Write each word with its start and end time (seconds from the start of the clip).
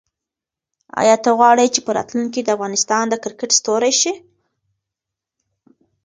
آیا 1.01 1.15
ته 1.23 1.29
غواړې 1.37 1.65
چې 1.73 1.79
په 1.85 1.91
راتلونکي 1.97 2.41
کې 2.41 2.45
د 2.45 2.49
افغانستان 2.55 3.03
د 3.09 3.15
کرکټ 3.23 3.51
ستوری 3.59 3.93
شې؟ 4.01 4.13